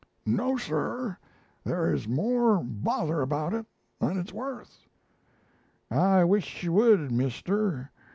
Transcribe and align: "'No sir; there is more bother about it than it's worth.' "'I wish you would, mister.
"'No 0.25 0.57
sir; 0.57 1.15
there 1.63 1.93
is 1.93 2.07
more 2.07 2.63
bother 2.63 3.21
about 3.21 3.53
it 3.53 3.67
than 3.99 4.17
it's 4.17 4.33
worth.' 4.33 4.87
"'I 5.91 6.23
wish 6.23 6.63
you 6.63 6.73
would, 6.73 7.11
mister. 7.11 7.91